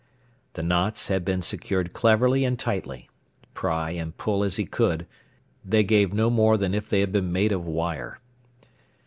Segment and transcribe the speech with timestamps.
[0.53, 3.07] The knots had been secured cleverly and tightly.
[3.53, 5.05] Pry and pull as he could,
[5.63, 8.17] they gave no more than if they had been made of wire.